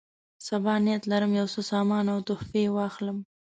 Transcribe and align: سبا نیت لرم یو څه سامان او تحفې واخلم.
سبا 0.47 0.73
نیت 0.85 1.03
لرم 1.11 1.31
یو 1.39 1.47
څه 1.53 1.61
سامان 1.71 2.05
او 2.13 2.19
تحفې 2.29 2.63
واخلم. 2.75 3.17